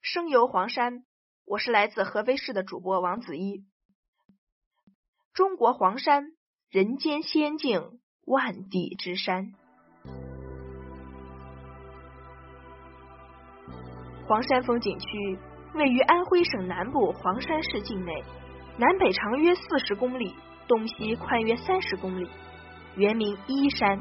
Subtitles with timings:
[0.00, 1.04] 声游黄山，
[1.44, 3.64] 我是来自合肥市的主播王子一。
[5.34, 6.24] 中国黄山，
[6.70, 9.52] 人间仙境，万地之山。
[14.26, 15.38] 黄山风景区
[15.74, 18.22] 位于安徽省南部黄山市境内，
[18.78, 20.34] 南北长约四十公里，
[20.68, 22.30] 东西宽约三十公里，
[22.94, 24.00] 原名依山。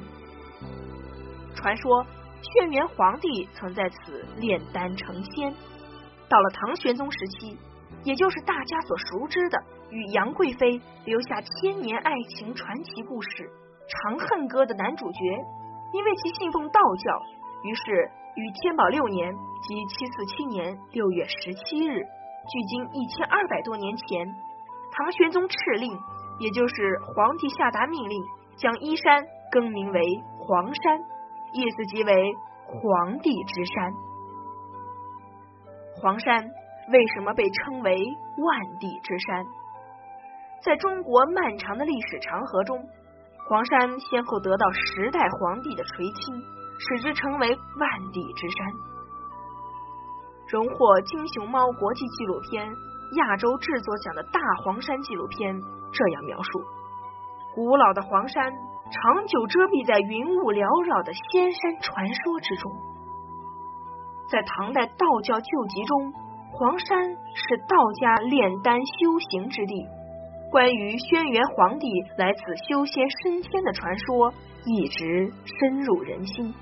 [1.55, 2.05] 传说
[2.41, 5.53] 轩辕皇帝曾在此炼丹成仙。
[6.29, 7.57] 到了唐玄宗时期，
[8.03, 9.57] 也就是大家所熟知的
[9.89, 13.29] 与杨贵妃留下千年爱情传奇故事
[13.87, 15.19] 《长恨歌》的男主角，
[15.93, 17.21] 因为其信奉道教，
[17.63, 24.27] 于是于天宝六年即七四七年六月十七日，距今一千二百多年前，
[24.91, 25.97] 唐玄宗敕令，
[26.39, 28.23] 也就是皇帝下达命令，
[28.57, 30.01] 将依山更名为
[30.39, 30.99] 黄山，
[31.53, 34.06] 意思即为皇帝之山。
[35.99, 36.43] 黄山
[36.91, 37.97] 为什么被称为
[38.37, 39.45] 万地之山？
[40.61, 42.77] 在中国漫长的历史长河中，
[43.49, 46.35] 黄山先后得到十代皇帝的垂青，
[46.77, 48.67] 使之成为万地之山。
[50.49, 52.67] 荣获金熊猫国际纪录片
[53.17, 55.59] 亚洲制作奖的大黄山纪录片
[55.91, 56.61] 这样描述：
[57.55, 62.71] 古老的黄山长久遮蔽在云雾缭绕的仙山传说之中。
[64.31, 66.13] 在唐代道教旧籍中，
[66.51, 69.87] 黄山是道家炼丹修行之地。
[70.51, 74.33] 关于轩辕皇帝来此修仙升天的传说，
[74.65, 76.53] 一直深入人心。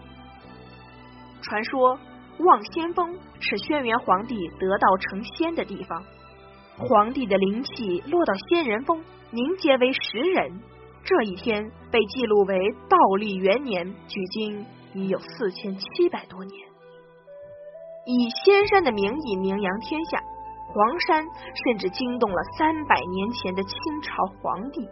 [1.41, 1.97] 传说
[2.39, 6.03] 望仙峰是轩辕皇帝得道成仙的地方，
[6.77, 10.59] 皇帝的灵气落到仙人峰，凝结为石人。
[11.03, 12.57] 这一天被记录为
[12.89, 16.64] 道历元年，距今已有四千七百多年。
[18.05, 20.21] 以仙山的名义名扬天下，
[20.67, 21.25] 黄山
[21.65, 24.87] 甚至惊动了三百年前的清朝皇帝。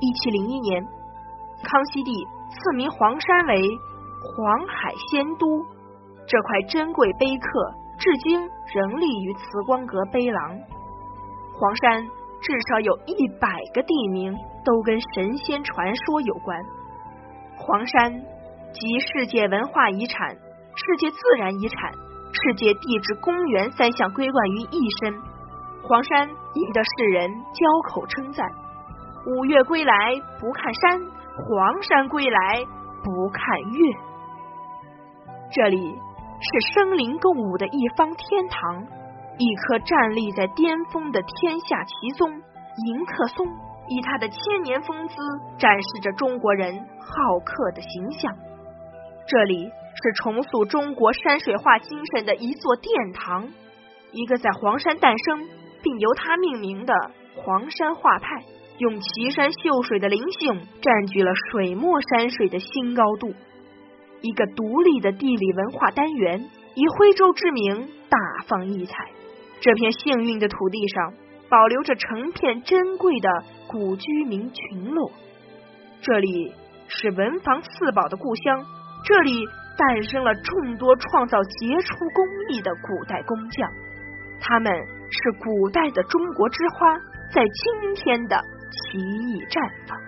[0.00, 0.82] 一七零一年，
[1.62, 2.12] 康熙帝
[2.50, 3.62] 赐名黄山为
[4.36, 5.46] 黄海仙都。
[6.26, 8.40] 这块珍贵碑刻至今
[8.72, 10.58] 仍立于慈光阁碑廊。
[11.52, 12.02] 黄山
[12.40, 16.58] 至少有一百个地名都跟神仙传说有关。
[17.58, 18.12] 黄山
[18.72, 20.34] 集世界文化遗产。
[20.74, 21.92] 世界自然遗产、
[22.32, 25.14] 世界地质公园三项归冠于一身，
[25.82, 28.50] 黄山引得世人交口称赞。
[29.26, 29.94] 五岳归来
[30.40, 31.00] 不看山，
[31.36, 32.64] 黄山归来
[33.04, 33.94] 不看岳。
[35.52, 35.94] 这里
[36.40, 38.82] 是生灵共舞的一方天堂，
[39.36, 43.46] 一棵站立在巅峰的天下奇松——迎客松，
[43.88, 45.14] 以它的千年风姿，
[45.58, 48.34] 展示着中国人好客的形象。
[49.26, 49.70] 这里。
[49.94, 53.48] 是重塑中国山水画精神的一座殿堂，
[54.12, 55.48] 一个在黄山诞生
[55.82, 56.94] 并由它命名的
[57.36, 58.42] 黄山画派，
[58.78, 63.34] 用奇山秀水的灵性占据了水墨山水的新高度。
[64.22, 68.94] 一个独立的地理文化单元，以徽州之名大放异彩。
[69.60, 71.12] 这片幸运的土地上，
[71.48, 73.28] 保留着成片珍贵的
[73.68, 75.10] 古居民群落。
[76.00, 76.52] 这里
[76.88, 78.64] 是文房四宝的故乡，
[79.04, 79.46] 这里。
[79.76, 83.70] 诞生了众多创造杰出工艺的古代工匠，
[84.40, 84.72] 他们
[85.10, 86.98] 是古代的中国之花，
[87.32, 88.36] 在今天的
[88.70, 89.98] 奇异绽放。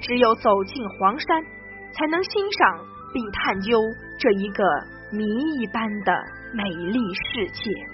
[0.00, 1.42] 只有走进黄山，
[1.92, 2.78] 才能欣赏
[3.12, 3.80] 并探究
[4.18, 4.62] 这一个
[5.10, 6.12] 谜一般的
[6.52, 7.93] 美丽世界。